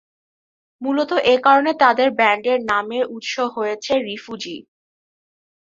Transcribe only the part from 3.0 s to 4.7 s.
উৎস হচ্ছে রিফুজি।